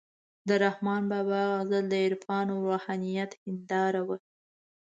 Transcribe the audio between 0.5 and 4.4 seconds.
رحمان بابا غزل د عرفان او روحانیت هنداره وه،